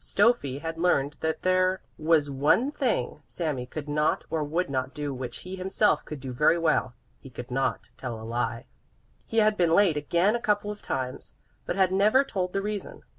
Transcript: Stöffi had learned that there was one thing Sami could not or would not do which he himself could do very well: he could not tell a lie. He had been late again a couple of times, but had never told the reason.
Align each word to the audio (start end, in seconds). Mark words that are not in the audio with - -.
Stöffi 0.03 0.61
had 0.61 0.79
learned 0.79 1.15
that 1.19 1.43
there 1.43 1.83
was 1.95 2.27
one 2.27 2.71
thing 2.71 3.21
Sami 3.27 3.67
could 3.67 3.87
not 3.87 4.23
or 4.31 4.43
would 4.43 4.67
not 4.67 4.95
do 4.95 5.13
which 5.13 5.41
he 5.41 5.55
himself 5.57 6.03
could 6.05 6.19
do 6.19 6.33
very 6.33 6.57
well: 6.57 6.95
he 7.19 7.29
could 7.29 7.51
not 7.51 7.89
tell 7.97 8.19
a 8.19 8.25
lie. 8.25 8.65
He 9.27 9.37
had 9.37 9.55
been 9.55 9.75
late 9.75 9.97
again 9.97 10.35
a 10.35 10.41
couple 10.41 10.71
of 10.71 10.81
times, 10.81 11.33
but 11.67 11.75
had 11.75 11.91
never 11.91 12.23
told 12.23 12.51
the 12.53 12.63
reason. 12.63 13.03